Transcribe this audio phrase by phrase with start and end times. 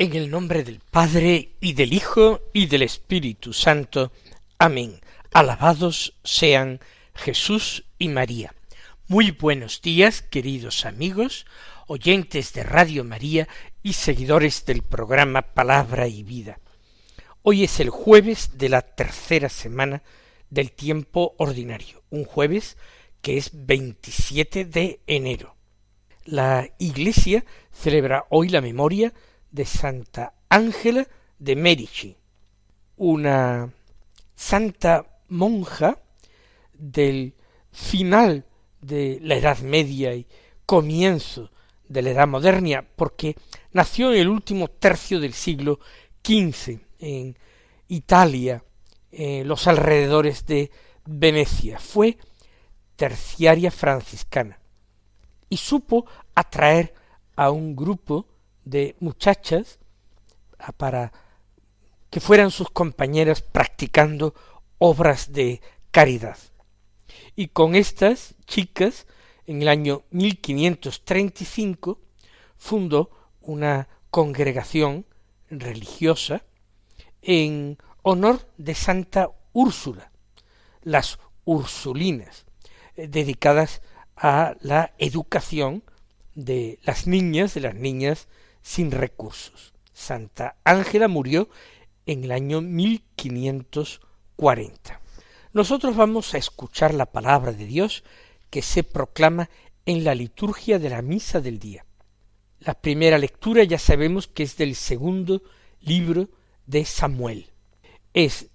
[0.00, 4.12] En el nombre del Padre y del Hijo y del Espíritu Santo.
[4.58, 4.98] Amén.
[5.30, 6.80] Alabados sean
[7.14, 8.54] Jesús y María.
[9.08, 11.44] Muy buenos días, queridos amigos,
[11.86, 13.46] oyentes de Radio María
[13.82, 16.60] y seguidores del programa Palabra y Vida.
[17.42, 20.02] Hoy es el jueves de la tercera semana
[20.48, 22.78] del tiempo ordinario, un jueves
[23.20, 25.56] que es 27 de enero.
[26.24, 29.12] La Iglesia celebra hoy la memoria
[29.50, 31.06] de Santa Ángela
[31.38, 32.16] de Medici,
[32.96, 33.72] una
[34.34, 35.98] santa monja
[36.72, 37.34] del
[37.72, 38.44] final
[38.80, 40.26] de la Edad Media y
[40.66, 41.50] comienzo
[41.88, 43.36] de la Edad Moderna, porque
[43.72, 45.80] nació en el último tercio del siglo
[46.24, 47.36] XV en
[47.88, 48.64] Italia,
[49.10, 50.70] en los alrededores de
[51.04, 51.78] Venecia.
[51.78, 52.18] Fue
[52.96, 54.60] terciaria franciscana
[55.48, 56.94] y supo atraer
[57.34, 58.26] a un grupo
[58.64, 59.78] de muchachas
[60.76, 61.12] para
[62.10, 64.34] que fueran sus compañeras practicando
[64.78, 66.38] obras de caridad.
[67.36, 69.06] Y con estas chicas,
[69.46, 72.00] en el año 1535,
[72.56, 75.06] fundó una congregación
[75.48, 76.42] religiosa
[77.22, 80.10] en honor de Santa Úrsula,
[80.82, 82.46] las Ursulinas,
[82.96, 83.82] eh, dedicadas
[84.16, 85.82] a la educación
[86.34, 88.28] de las niñas, de las niñas
[88.62, 89.72] sin recursos.
[89.92, 91.48] Santa Ángela murió
[92.06, 95.00] en el año 1540.
[95.52, 98.04] Nosotros vamos a escuchar la palabra de Dios
[98.48, 99.50] que se proclama
[99.84, 101.84] en la liturgia de la misa del día.
[102.60, 105.42] La primera lectura ya sabemos que es del segundo
[105.80, 106.28] libro
[106.66, 107.50] de Samuel.
[108.14, 108.48] Es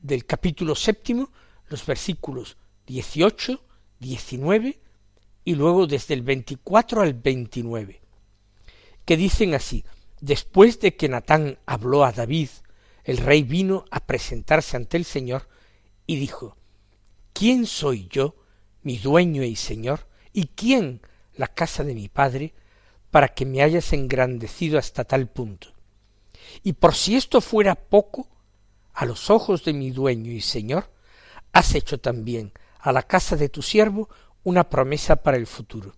[0.00, 1.30] del capítulo séptimo,
[1.68, 3.60] los versículos 18,
[3.98, 4.78] 19
[5.44, 8.07] y luego desde el 24 al 29
[9.08, 9.86] que dicen así,
[10.20, 12.50] después de que Natán habló a David,
[13.04, 15.48] el rey vino a presentarse ante el Señor
[16.06, 16.58] y dijo,
[17.32, 18.36] ¿quién soy yo,
[18.82, 21.00] mi dueño y Señor, y quién
[21.36, 22.52] la casa de mi padre,
[23.10, 25.68] para que me hayas engrandecido hasta tal punto?
[26.62, 28.28] Y por si esto fuera poco,
[28.92, 30.92] a los ojos de mi dueño y Señor,
[31.54, 34.10] has hecho también a la casa de tu siervo
[34.44, 35.94] una promesa para el futuro.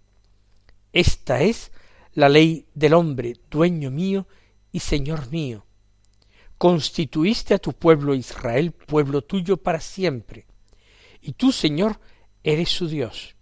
[0.92, 1.72] Esta es
[2.12, 4.26] la ley del hombre, dueño mío
[4.72, 5.66] y señor mío.
[6.58, 10.46] Constituiste a tu pueblo Israel, pueblo tuyo para siempre,
[11.22, 12.00] y tú, Señor,
[12.42, 13.36] eres su Dios.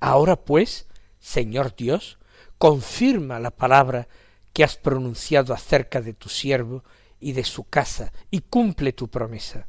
[0.00, 0.86] Ahora pues,
[1.18, 2.18] Señor Dios,
[2.58, 4.08] confirma la palabra
[4.52, 6.84] que has pronunciado acerca de tu siervo
[7.20, 9.68] y de su casa, y cumple tu promesa.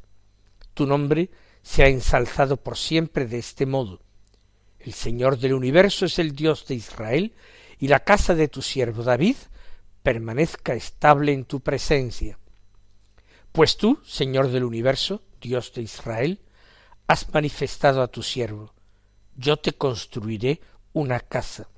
[0.74, 1.30] Tu nombre
[1.62, 4.00] se ha ensalzado por siempre de este modo.
[4.78, 7.34] El Señor del universo es el Dios de Israel,
[7.84, 9.36] y la casa de tu siervo David
[10.02, 12.38] permanezca estable en tu presencia.
[13.52, 16.40] Pues tú, Señor del universo, Dios de Israel,
[17.08, 18.72] has manifestado a tu siervo,
[19.36, 20.62] yo te construiré
[20.94, 21.68] una casa.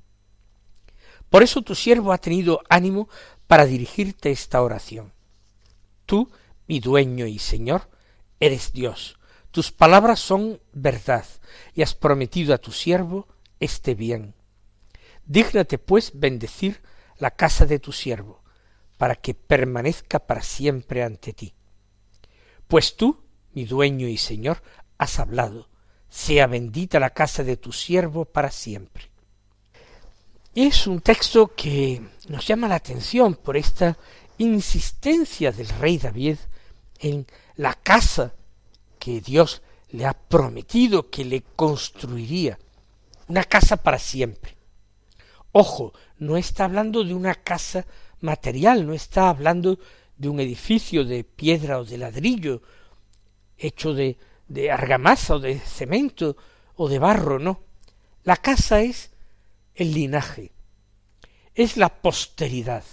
[1.29, 3.09] Por eso tu siervo ha tenido ánimo
[3.49, 5.13] para dirigirte esta oración.
[6.05, 6.31] Tú,
[6.69, 7.91] mi dueño y Señor,
[8.39, 9.19] eres Dios,
[9.51, 11.27] tus palabras son verdad,
[11.75, 13.27] y has prometido a tu siervo
[13.59, 14.36] este bien.
[15.27, 16.81] Dígnate, pues, bendecir
[17.19, 18.43] la casa de tu siervo,
[18.97, 21.55] para que permanezca para siempre ante ti.
[22.69, 24.63] Pues tú, mi dueño y señor,
[24.99, 25.69] has hablado,
[26.09, 29.11] sea bendita la casa de tu siervo para siempre.
[30.55, 33.99] Es un texto que nos llama la atención por esta
[34.39, 36.39] insistencia del rey David
[36.99, 37.27] en
[37.57, 38.35] la casa
[38.99, 42.59] que Dios le ha prometido que le construiría,
[43.29, 44.56] una casa para siempre.
[45.59, 47.87] Ojo, no está hablando de una casa
[48.21, 49.79] material, no está hablando
[50.19, 52.61] de un edificio de piedra o de ladrillo,
[53.57, 54.19] hecho de,
[54.49, 56.37] de argamasa o de cemento
[56.75, 57.63] o de barro, no.
[58.23, 59.13] La casa es
[59.75, 60.53] el linaje,
[61.55, 62.85] es la posteridad,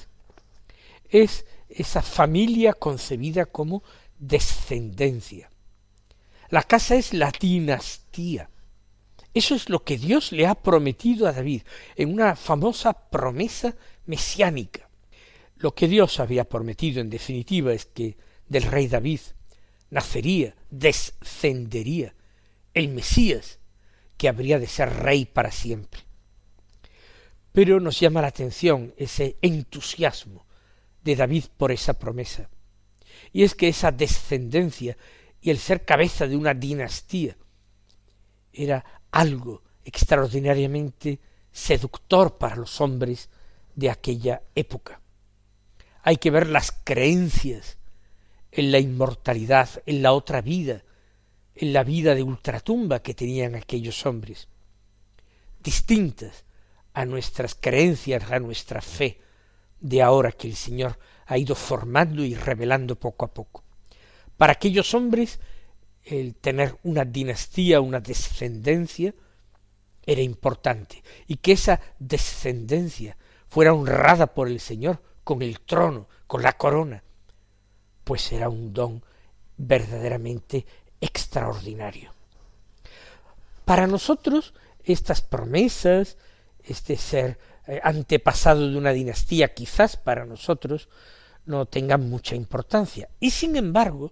[1.10, 3.83] es esa familia concebida como
[4.19, 5.50] descendencia.
[6.48, 8.50] La casa es la dinastía,
[9.33, 11.63] eso es lo que Dios le ha prometido a David
[11.95, 13.75] en una famosa promesa
[14.06, 14.89] mesiánica.
[15.57, 19.21] Lo que Dios había prometido en definitiva es que del rey David
[19.89, 22.13] nacería, descendería
[22.74, 23.59] el Mesías,
[24.18, 26.01] que habría de ser rey para siempre.
[27.51, 30.45] Pero nos llama la atención ese entusiasmo
[31.03, 32.50] de David por esa promesa.
[33.31, 34.97] Y es que esa descendencia
[35.41, 37.38] y el ser cabeza de una dinastía
[38.51, 41.19] era algo extraordinariamente
[41.51, 43.30] seductor para los hombres
[43.75, 45.00] de aquella época.
[46.01, 47.77] Hay que ver las creencias
[48.51, 50.83] en la inmortalidad, en la otra vida,
[51.56, 54.48] en la vida de ultratumba que tenían aquellos hombres,
[55.63, 56.44] distintas
[56.94, 59.21] a nuestras creencias, a nuestra fe
[59.80, 63.63] de ahora que el Señor ha ido formando y revelando poco a poco.
[64.38, 65.39] Para aquellos hombres
[66.05, 69.13] el tener una dinastía, una descendencia,
[70.05, 73.15] era importante, y que esa descendencia
[73.47, 77.03] fuera honrada por el Señor con el trono, con la corona,
[78.03, 79.03] pues era un don
[79.57, 80.65] verdaderamente
[81.00, 82.13] extraordinario.
[83.65, 84.53] Para nosotros
[84.83, 86.17] estas promesas,
[86.63, 90.89] este ser eh, antepasado de una dinastía, quizás para nosotros
[91.45, 93.09] no tengan mucha importancia.
[93.19, 94.11] Y sin embargo,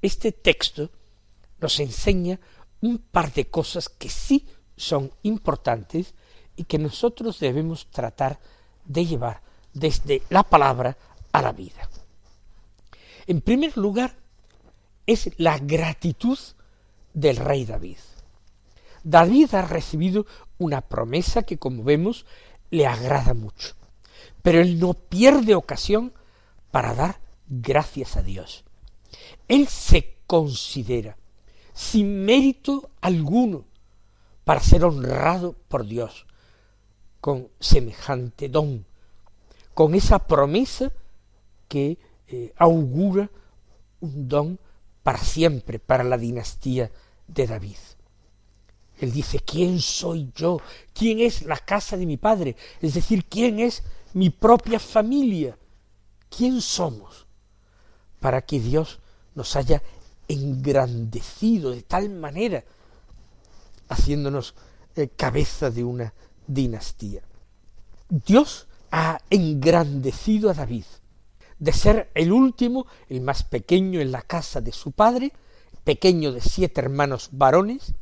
[0.00, 0.90] este texto
[1.62, 2.40] nos enseña
[2.80, 6.14] un par de cosas que sí son importantes
[6.56, 8.40] y que nosotros debemos tratar
[8.84, 9.40] de llevar
[9.72, 10.98] desde la palabra
[11.32, 11.88] a la vida.
[13.26, 14.16] En primer lugar,
[15.06, 16.38] es la gratitud
[17.14, 17.98] del rey David.
[19.04, 20.26] David ha recibido
[20.58, 22.26] una promesa que, como vemos,
[22.70, 23.74] le agrada mucho,
[24.42, 26.12] pero él no pierde ocasión
[26.70, 28.64] para dar gracias a Dios.
[29.48, 31.16] Él se considera
[31.74, 33.64] sin mérito alguno
[34.44, 36.26] para ser honrado por Dios
[37.20, 38.84] con semejante don,
[39.74, 40.90] con esa promesa
[41.68, 41.96] que
[42.26, 43.30] eh, augura
[44.00, 44.58] un don
[45.02, 46.90] para siempre, para la dinastía
[47.28, 47.76] de David.
[48.98, 50.60] Él dice, ¿quién soy yo?
[50.92, 52.56] ¿Quién es la casa de mi padre?
[52.80, 53.82] Es decir, ¿quién es
[54.14, 55.56] mi propia familia?
[56.28, 57.26] ¿Quién somos?
[58.20, 59.00] Para que Dios
[59.34, 59.82] nos haya
[60.32, 62.64] engrandecido de tal manera,
[63.88, 64.54] haciéndonos
[64.96, 66.14] eh, cabeza de una
[66.46, 67.22] dinastía.
[68.08, 70.84] Dios ha engrandecido a David,
[71.58, 75.32] de ser el último, el más pequeño en la casa de su padre,
[75.84, 77.94] pequeño de siete hermanos varones,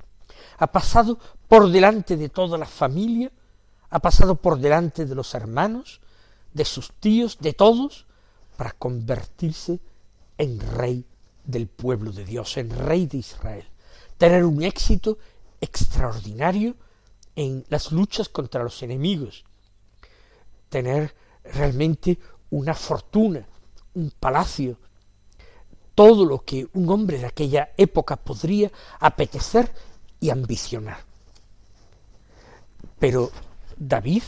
[0.58, 1.18] ha pasado
[1.48, 3.32] por delante de toda la familia,
[3.90, 6.00] ha pasado por delante de los hermanos,
[6.52, 8.06] de sus tíos, de todos,
[8.56, 9.80] para convertirse
[10.38, 11.04] en rey
[11.44, 13.64] del pueblo de Dios, en rey de Israel,
[14.18, 15.18] tener un éxito
[15.60, 16.76] extraordinario
[17.36, 19.44] en las luchas contra los enemigos,
[20.68, 21.14] tener
[21.44, 22.18] realmente
[22.50, 23.46] una fortuna,
[23.94, 24.78] un palacio,
[25.94, 29.72] todo lo que un hombre de aquella época podría apetecer
[30.20, 30.98] y ambicionar.
[32.98, 33.30] Pero
[33.76, 34.22] David,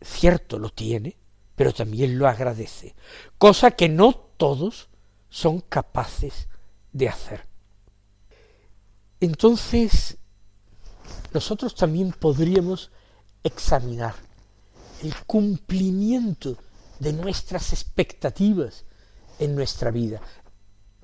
[0.00, 1.16] cierto, lo tiene,
[1.56, 2.94] pero también lo agradece,
[3.38, 4.88] cosa que no todos
[5.28, 6.48] son capaces
[6.92, 7.46] de hacer.
[9.20, 10.16] Entonces,
[11.32, 12.90] nosotros también podríamos
[13.42, 14.14] examinar
[15.02, 16.56] el cumplimiento
[16.98, 18.84] de nuestras expectativas
[19.38, 20.20] en nuestra vida.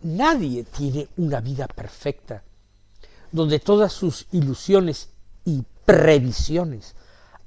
[0.02, 2.42] Nadie tiene una vida perfecta,
[3.32, 5.10] donde todas sus ilusiones
[5.44, 6.94] y previsiones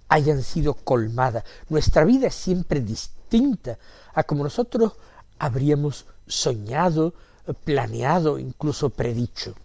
[0.10, 1.44] hayan sido colmadas.
[1.70, 3.77] Nuestra vida es siempre distinta
[4.13, 4.94] a como nosotros
[5.38, 7.13] habríamos soñado,
[7.54, 9.56] planeado, incluso predicho.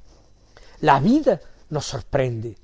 [0.80, 2.56] La vida nos sorprende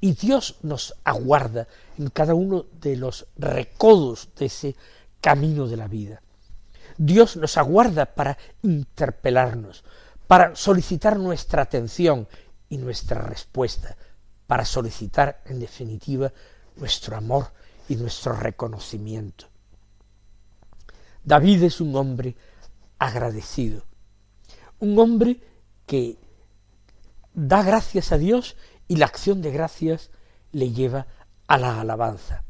[0.00, 1.66] y Dios nos aguarda
[1.98, 4.76] en cada uno de los recodos de ese
[5.20, 6.22] camino de la vida.
[6.96, 9.84] Dios nos aguarda para interpelarnos,
[10.26, 12.28] para solicitar nuestra atención
[12.68, 13.96] y nuestra respuesta,
[14.46, 16.32] para solicitar, en definitiva,
[16.76, 17.46] nuestro amor
[17.88, 19.46] y nuestro reconocimiento.
[21.24, 22.36] David es un hombre
[22.98, 23.84] agradecido,
[24.80, 25.40] un hombre
[25.86, 26.18] que
[27.34, 28.56] da gracias a Dios
[28.86, 30.10] y la acción de gracias
[30.52, 31.06] le lleva
[31.46, 32.44] a la alabanza.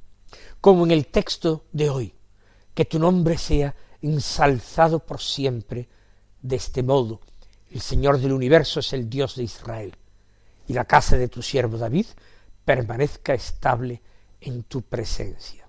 [0.60, 2.14] Como en el texto de hoy,
[2.74, 5.88] que tu nombre sea ensalzado por siempre
[6.42, 7.20] de este modo.
[7.70, 9.96] El Señor del universo es el Dios de Israel,
[10.66, 12.06] y la casa de tu siervo David
[12.64, 14.02] permanezca estable
[14.40, 15.66] en tu presencia.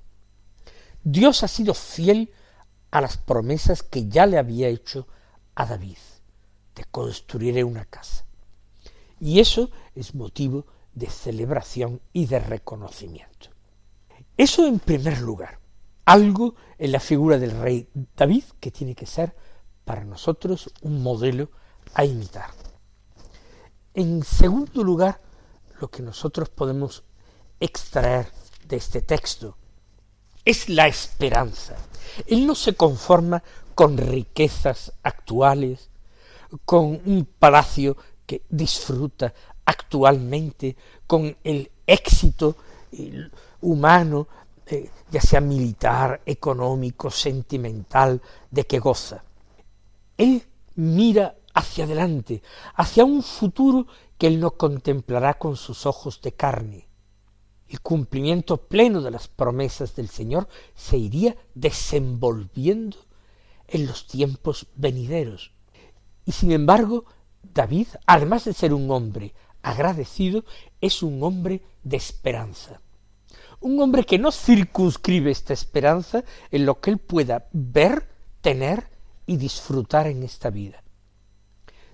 [1.04, 2.32] Dios ha sido fiel
[2.92, 5.08] a las promesas que ya le había hecho
[5.56, 5.98] a David
[6.86, 8.26] construiré una casa.
[9.20, 13.50] Y eso es motivo de celebración y de reconocimiento.
[14.38, 15.60] Eso en primer lugar,
[16.06, 19.36] algo en la figura del rey David que tiene que ser
[19.86, 21.52] para nosotros un modelo
[21.94, 22.52] a imitar.
[23.94, 25.22] En segundo lugar,
[25.80, 27.04] lo que nosotros podemos
[27.60, 28.32] extraer
[28.68, 29.58] de este texto
[30.46, 31.76] es la esperanza.
[32.28, 33.44] Él no se conforma
[33.76, 35.90] con riquezas actuales,
[36.66, 39.34] con un palacio que disfruta
[39.66, 40.76] actualmente,
[41.06, 42.56] con el éxito
[43.62, 44.28] humano,
[44.66, 49.24] eh, ya sea militar, económico, sentimental, de que goza.
[50.18, 50.44] Él
[50.76, 52.42] mira hacia adelante,
[52.76, 53.88] hacia un futuro
[54.18, 56.88] que él no contemplará con sus ojos de carne.
[57.68, 62.98] El cumplimiento pleno de las promesas del Señor se iría desenvolviendo
[63.68, 65.52] en los tiempos venideros.
[66.30, 67.06] Y sin embargo,
[67.42, 69.34] David, además de ser un hombre
[69.64, 70.46] agradecido,
[70.80, 72.82] es un hombre de esperanza.
[73.62, 78.08] Un hombre que no circunscribe esta esperanza en lo que él pueda ver,
[78.42, 78.92] tener
[79.26, 80.84] y disfrutar en esta vida,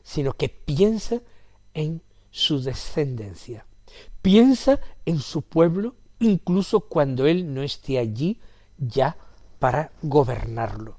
[0.03, 1.21] sino que piensa
[1.73, 3.65] en su descendencia,
[4.21, 8.41] piensa en su pueblo incluso cuando él no esté allí
[8.77, 9.15] ya
[9.59, 10.97] para gobernarlo.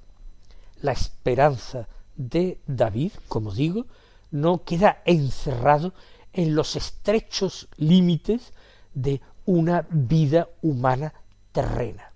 [0.80, 1.86] La esperanza
[2.16, 3.86] de David, como digo,
[4.30, 5.92] no queda encerrado
[6.32, 8.52] en los estrechos límites
[8.94, 11.14] de una vida humana
[11.52, 12.12] terrena.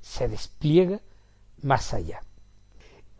[0.00, 1.00] Se despliega
[1.62, 2.22] más allá.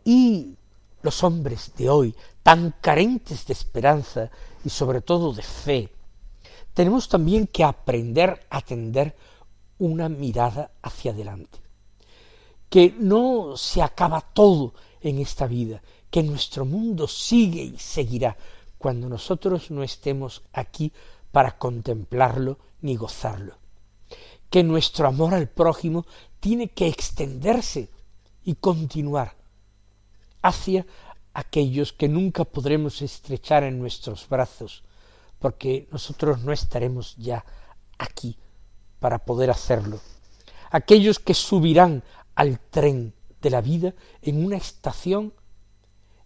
[0.03, 0.57] Y
[1.01, 4.29] los hombres de hoy, tan carentes de esperanza
[4.63, 5.89] y sobre todo de fe,
[6.73, 9.15] tenemos también que aprender a tender
[9.79, 11.59] una mirada hacia adelante.
[12.69, 18.37] Que no se acaba todo en esta vida, que nuestro mundo sigue y seguirá
[18.77, 20.91] cuando nosotros no estemos aquí
[21.31, 23.57] para contemplarlo ni gozarlo.
[24.49, 26.05] Que nuestro amor al prójimo
[26.39, 27.89] tiene que extenderse
[28.43, 29.35] y continuar
[30.41, 30.85] hacia
[31.33, 34.83] aquellos que nunca podremos estrechar en nuestros brazos,
[35.39, 37.43] porque nosotros no estaremos ya
[37.97, 38.37] aquí
[38.99, 39.99] para poder hacerlo.
[40.71, 42.03] Aquellos que subirán
[42.35, 45.33] al tren de la vida en una estación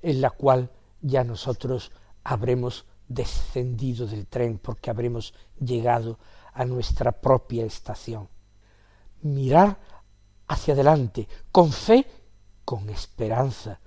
[0.02, 1.92] en la cual ya nosotros
[2.24, 6.20] habremos descendido del tren porque habremos llegado
[6.54, 8.30] a nuestra propia estación.
[9.22, 9.80] Mirar
[10.48, 12.06] hacia adelante, con fe,
[12.66, 13.80] con esperanza,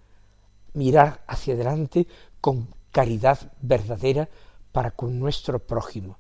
[0.75, 2.07] mirar hacia adelante
[2.41, 4.29] con caridad verdadera
[4.73, 6.19] para con nuestro prójimo.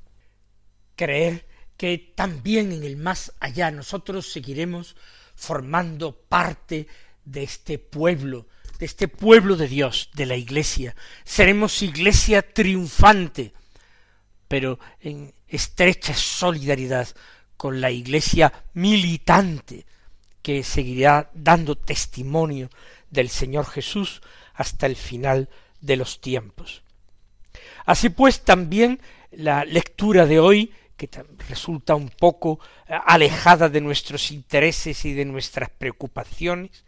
[0.94, 1.46] Creer
[1.76, 4.96] que también en el más allá nosotros seguiremos
[5.34, 6.86] formando parte
[7.24, 8.46] de este pueblo,
[8.82, 10.96] de este pueblo de Dios, de la Iglesia.
[11.22, 13.52] Seremos Iglesia triunfante,
[14.48, 17.06] pero en estrecha solidaridad
[17.56, 19.86] con la Iglesia militante,
[20.42, 22.70] que seguirá dando testimonio
[23.08, 24.20] del Señor Jesús
[24.52, 25.48] hasta el final
[25.80, 26.82] de los tiempos.
[27.86, 31.08] Así pues, también la lectura de hoy, que
[31.48, 32.58] resulta un poco
[32.88, 36.82] eh, alejada de nuestros intereses y de nuestras preocupaciones,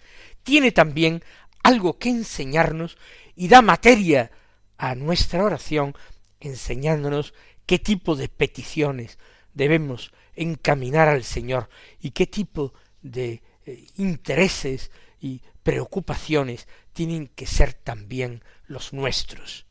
[0.44, 1.24] tiene también
[1.64, 2.96] algo que enseñarnos
[3.34, 4.30] y da materia
[4.78, 5.96] a nuestra oración,
[6.38, 7.34] enseñándonos
[7.66, 9.18] qué tipo de peticiones
[9.54, 11.68] debemos encaminar al Señor
[12.00, 14.90] y qué tipo de eh, intereses
[15.20, 19.66] y preocupaciones tienen que ser también los nuestros.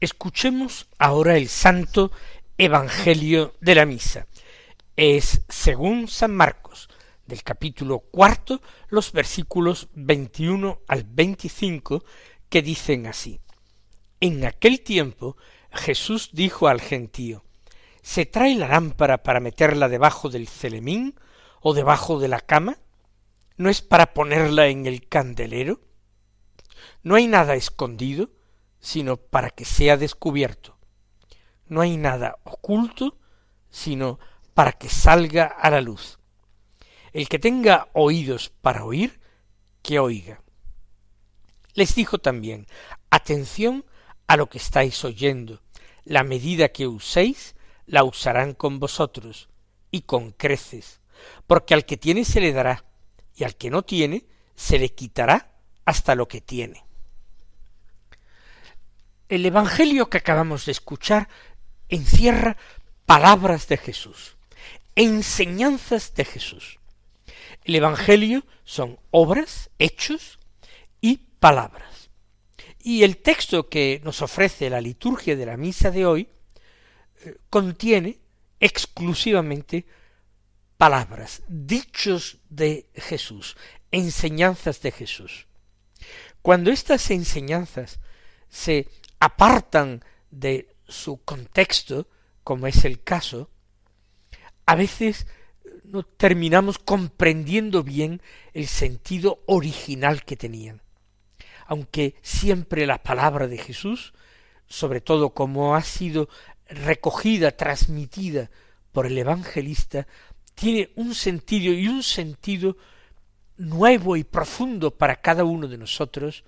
[0.00, 2.12] Escuchemos ahora el santo
[2.56, 4.28] Evangelio de la Misa.
[4.94, 6.88] Es según San Marcos,
[7.26, 12.04] del capítulo cuarto, los versículos veintiuno al veinticinco,
[12.48, 13.40] que dicen así.
[14.20, 15.36] En aquel tiempo
[15.72, 17.42] Jesús dijo al gentío,
[18.00, 21.16] ¿Se trae la lámpara para meterla debajo del celemín
[21.60, 22.78] o debajo de la cama?
[23.56, 25.80] ¿No es para ponerla en el candelero?
[27.02, 28.30] No hay nada escondido,
[28.80, 30.78] sino para que sea descubierto.
[31.66, 33.18] No hay nada oculto,
[33.70, 34.18] sino
[34.54, 36.18] para que salga a la luz.
[37.12, 39.20] El que tenga oídos para oír,
[39.82, 40.42] que oiga.
[41.74, 42.66] Les dijo también,
[43.10, 43.84] atención
[44.26, 45.62] a lo que estáis oyendo,
[46.04, 47.54] la medida que uséis,
[47.86, 49.48] la usarán con vosotros,
[49.90, 51.00] y con creces,
[51.46, 52.84] porque al que tiene se le dará,
[53.34, 55.54] y al que no tiene se le quitará
[55.84, 56.84] hasta lo que tiene.
[59.28, 61.28] El Evangelio que acabamos de escuchar
[61.88, 62.56] encierra
[63.06, 64.36] palabras de Jesús,
[64.94, 66.78] enseñanzas de Jesús.
[67.64, 70.38] El Evangelio son obras, hechos
[71.00, 72.10] y palabras.
[72.82, 76.28] Y el texto que nos ofrece la liturgia de la misa de hoy
[77.24, 78.18] eh, contiene
[78.60, 79.86] exclusivamente
[80.76, 83.56] palabras, dichos de Jesús,
[83.90, 85.46] enseñanzas de Jesús.
[86.40, 87.98] Cuando estas enseñanzas
[88.48, 88.88] se
[89.20, 92.08] apartan de su contexto,
[92.44, 93.50] como es el caso,
[94.66, 95.26] a veces
[95.84, 98.22] no terminamos comprendiendo bien
[98.52, 100.82] el sentido original que tenían.
[101.66, 104.12] Aunque siempre la palabra de Jesús,
[104.66, 106.28] sobre todo como ha sido
[106.68, 108.50] recogida, transmitida
[108.92, 110.06] por el evangelista,
[110.54, 112.76] tiene un sentido y un sentido
[113.56, 116.44] nuevo y profundo para cada uno de nosotros,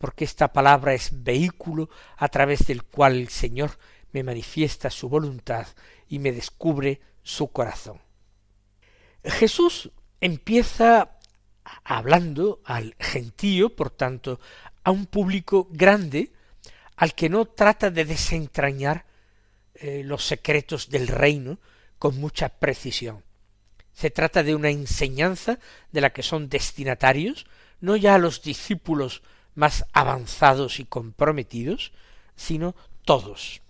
[0.00, 3.78] porque esta palabra es vehículo a través del cual el Señor
[4.12, 5.66] me manifiesta su voluntad
[6.08, 8.00] y me descubre su corazón.
[9.22, 9.90] Jesús
[10.22, 11.18] empieza
[11.84, 14.40] hablando al gentío, por tanto,
[14.84, 16.32] a un público grande,
[16.96, 19.04] al que no trata de desentrañar
[19.74, 21.58] eh, los secretos del reino
[21.98, 23.22] con mucha precisión,
[23.92, 25.58] se trata de una enseñanza
[25.92, 27.44] de la que son destinatarios,
[27.80, 29.22] no ya los discípulos
[29.60, 31.92] más avanzados y comprometidos,
[32.34, 33.60] sino todos.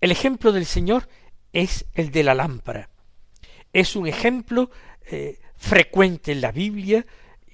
[0.00, 1.10] El ejemplo del Señor
[1.52, 2.88] es el de la lámpara.
[3.74, 4.70] Es un ejemplo
[5.04, 7.04] eh, frecuente en la Biblia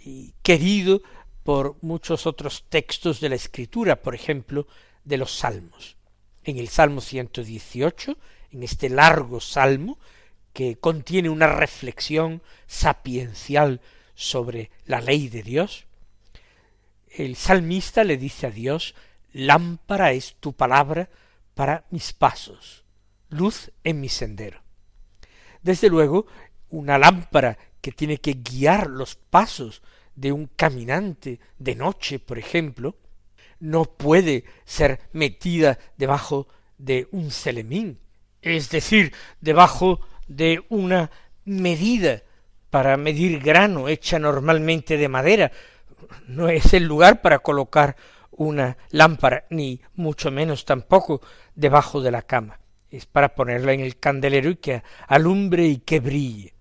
[0.05, 1.03] y querido
[1.42, 4.68] por muchos otros textos de la Escritura, por ejemplo,
[5.03, 5.97] de los Salmos.
[6.45, 8.16] En el Salmo 118,
[8.53, 9.99] en este largo salmo,
[10.53, 13.81] que contiene una reflexión sapiencial
[14.14, 15.87] sobre la ley de Dios,
[17.16, 18.94] el salmista le dice a Dios,
[19.33, 21.09] lámpara es tu palabra
[21.55, 22.85] para mis pasos,
[23.29, 24.62] luz en mi sendero.
[25.62, 26.27] Desde luego,
[26.70, 29.83] una lámpara que tiene que guiar los pasos
[30.14, 32.96] de un caminante de noche, por ejemplo,
[33.61, 36.48] no puede ser metida debajo
[36.79, 37.98] de un celemín,
[38.40, 41.11] es decir, debajo de una
[41.44, 42.22] medida
[42.70, 45.53] para medir grano hecha normalmente de madera.
[46.27, 47.97] No es el lugar para colocar
[48.31, 51.21] una lámpara, ni mucho menos tampoco
[51.55, 52.61] debajo de la cama.
[52.91, 56.55] Es para ponerla en el candelero y que alumbre y que brille.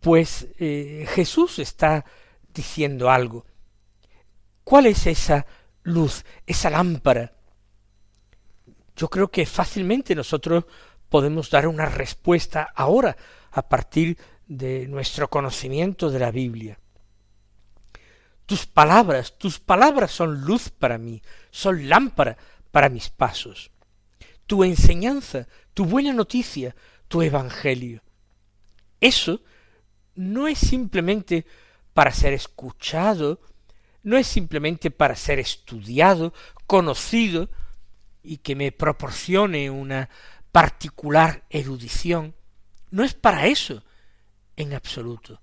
[0.00, 2.04] Pues eh, Jesús está
[2.52, 3.46] diciendo algo.
[4.64, 5.46] ¿Cuál es esa
[5.82, 7.32] luz, esa lámpara?
[8.96, 10.64] Yo creo que fácilmente nosotros
[11.08, 13.16] podemos dar una respuesta ahora
[13.50, 16.78] a partir de nuestro conocimiento de la Biblia.
[18.52, 22.36] Tus palabras, tus palabras son luz para mí, son lámpara
[22.70, 23.70] para mis pasos.
[24.46, 26.76] Tu enseñanza, tu buena noticia,
[27.08, 28.02] tu evangelio.
[29.00, 29.40] Eso
[30.16, 31.46] no es simplemente
[31.94, 33.40] para ser escuchado,
[34.02, 36.34] no es simplemente para ser estudiado,
[36.66, 37.48] conocido,
[38.22, 40.10] y que me proporcione una
[40.52, 42.34] particular erudición,
[42.90, 43.82] no es para eso
[44.56, 45.40] en absoluto,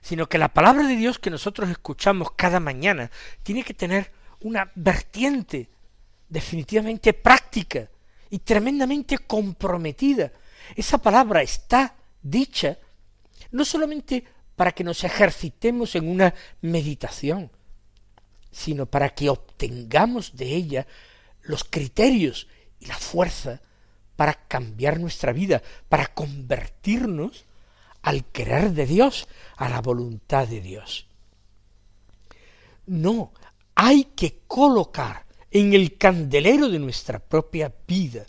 [0.00, 3.10] sino que la palabra de Dios que nosotros escuchamos cada mañana
[3.42, 5.68] tiene que tener una vertiente
[6.28, 7.88] definitivamente práctica
[8.30, 10.32] y tremendamente comprometida.
[10.74, 12.78] Esa palabra está dicha
[13.50, 14.24] no solamente
[14.56, 17.50] para que nos ejercitemos en una meditación,
[18.50, 20.86] sino para que obtengamos de ella
[21.42, 22.48] los criterios
[22.80, 23.60] y la fuerza
[24.16, 27.44] para cambiar nuestra vida, para convertirnos
[28.02, 31.06] al querer de Dios, a la voluntad de Dios.
[32.86, 33.32] No,
[33.74, 38.26] hay que colocar en el candelero de nuestra propia vida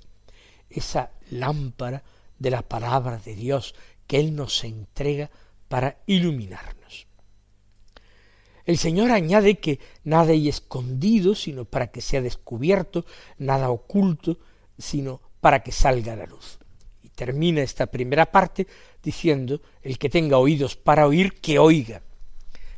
[0.70, 2.04] esa lámpara
[2.38, 3.74] de la palabra de Dios
[4.06, 5.30] que Él nos entrega
[5.68, 7.08] para iluminarnos.
[8.66, 13.06] El Señor añade que nada hay escondido, sino para que sea descubierto,
[13.38, 14.38] nada oculto,
[14.78, 16.60] sino para que salga la luz.
[17.16, 18.68] Termina esta primera parte
[19.02, 22.02] diciendo, el que tenga oídos para oír, que oiga.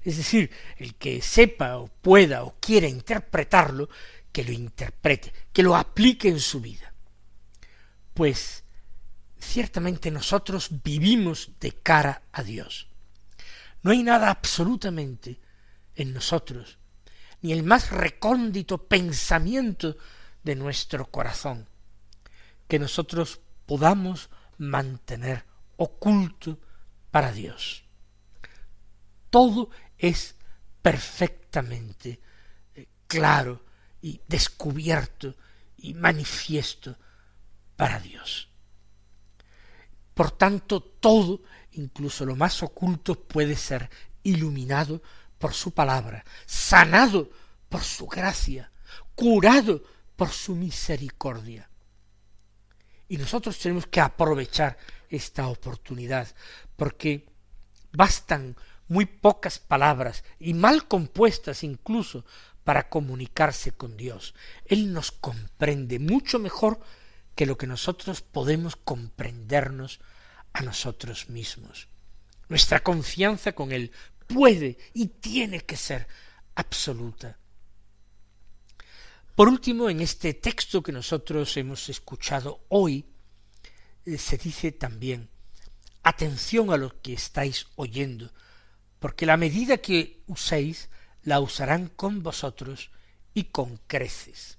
[0.03, 3.89] Es decir, el que sepa o pueda o quiera interpretarlo,
[4.31, 6.93] que lo interprete, que lo aplique en su vida.
[8.13, 8.63] Pues
[9.39, 12.87] ciertamente nosotros vivimos de cara a Dios.
[13.81, 15.39] No hay nada absolutamente
[15.95, 16.77] en nosotros,
[17.41, 19.95] ni el más recóndito pensamiento
[20.43, 21.67] de nuestro corazón,
[22.67, 25.45] que nosotros podamos mantener
[25.77, 26.59] oculto
[27.11, 27.83] para Dios.
[29.29, 30.35] Todo es
[30.81, 32.21] perfectamente
[32.73, 33.63] eh, claro
[34.01, 35.35] y descubierto
[35.77, 36.97] y manifiesto
[37.75, 38.49] para Dios.
[40.13, 43.89] Por tanto, todo, incluso lo más oculto, puede ser
[44.23, 45.01] iluminado
[45.37, 47.29] por su palabra, sanado
[47.67, 48.71] por su gracia,
[49.13, 49.83] curado
[50.15, 51.69] por su misericordia.
[53.07, 54.77] Y nosotros tenemos que aprovechar
[55.09, 56.27] esta oportunidad,
[56.75, 57.27] porque
[57.91, 58.55] bastan
[58.87, 62.25] muy pocas palabras y mal compuestas incluso
[62.63, 64.33] para comunicarse con Dios.
[64.65, 66.79] Él nos comprende mucho mejor
[67.35, 69.99] que lo que nosotros podemos comprendernos
[70.53, 71.87] a nosotros mismos.
[72.47, 73.91] Nuestra confianza con Él
[74.27, 76.07] puede y tiene que ser
[76.55, 77.37] absoluta.
[79.35, 83.05] Por último, en este texto que nosotros hemos escuchado hoy,
[84.05, 85.29] eh, se dice también,
[86.03, 88.31] atención a lo que estáis oyendo,
[88.97, 90.89] porque la medida que uséis,
[91.23, 92.91] la usarán con vosotros
[93.33, 94.57] y con creces.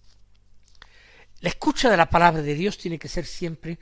[1.41, 3.79] La escucha de la palabra de Dios tiene que ser siempre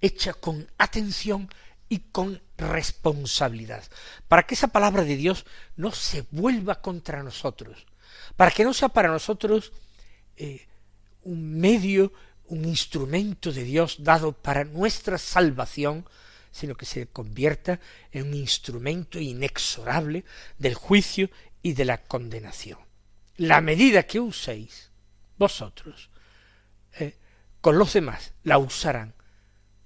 [0.00, 1.50] hecha con atención
[1.90, 3.84] y con responsabilidad,
[4.28, 5.44] para que esa palabra de Dios
[5.76, 7.84] no se vuelva contra nosotros,
[8.34, 9.72] para que no sea para nosotros
[10.36, 10.66] eh,
[11.22, 12.12] un medio,
[12.46, 16.06] un instrumento de Dios dado para nuestra salvación,
[16.52, 17.80] sino que se convierta
[18.12, 20.24] en un instrumento inexorable
[20.58, 21.30] del juicio
[21.62, 22.78] y de la condenación.
[23.36, 24.90] La medida que uséis
[25.36, 26.08] vosotros
[26.98, 27.16] eh,
[27.60, 29.14] con los demás la usarán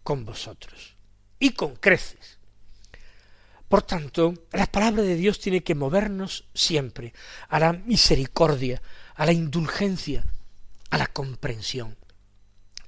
[0.02, 0.94] con vosotros
[1.38, 2.38] y con creces.
[3.68, 7.14] Por tanto, la palabra de Dios tiene que movernos siempre
[7.48, 8.82] a la misericordia,
[9.14, 10.24] a la indulgencia,
[10.90, 11.96] a la comprensión.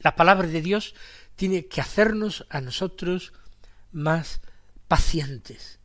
[0.00, 0.94] La palabra de Dios
[1.36, 3.32] tiene que hacernos a nosotros
[3.92, 4.40] más
[4.88, 5.78] pacientes,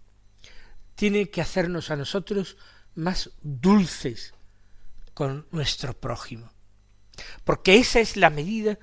[0.95, 2.57] tiene que hacernos a nosotros
[2.95, 4.33] más dulces
[5.13, 6.51] con nuestro prójimo,
[7.43, 8.77] porque esa es la medida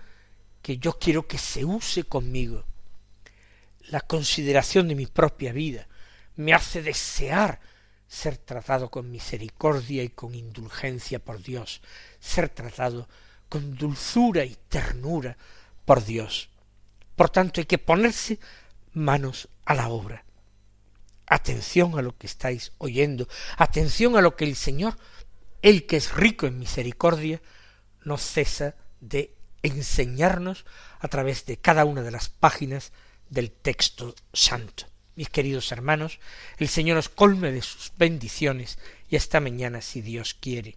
[0.63, 2.65] que yo quiero que se use conmigo.
[3.89, 5.89] La consideración de mi propia vida
[6.37, 7.61] me hace desear
[8.09, 11.83] ser tratado con misericordia y con indulgencia por Dios,
[12.21, 13.09] ser tratado
[13.55, 15.37] con dulzura y ternura
[15.85, 16.49] por Dios.
[17.15, 18.41] Por tanto, hay que ponerse
[18.95, 20.25] manos a la obra.
[21.29, 24.99] Atención a lo que estáis oyendo, atención a lo que el Señor,
[25.63, 27.41] el que es rico en misericordia,
[28.03, 30.65] no cesa de enseñarnos
[30.99, 32.91] a través de cada una de las páginas
[33.31, 34.87] del texto santo.
[35.15, 36.19] Mis queridos hermanos,
[36.59, 40.77] el Señor os colme de sus bendiciones y hasta mañana si Dios quiere.